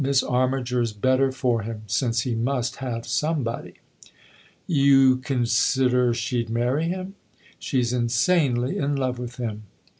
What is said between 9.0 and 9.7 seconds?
with him."